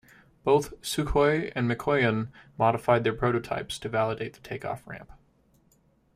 [0.43, 5.11] Both Sukhoi and Mikoyan modified their prototypes to validate the takeoff ramp.